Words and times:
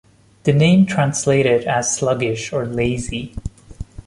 The 0.45 0.51
name 0.53 0.87
translated 0.87 1.65
as 1.65 1.95
sluggish 1.95 2.51
or 2.51 2.65
lazy. 2.65 3.35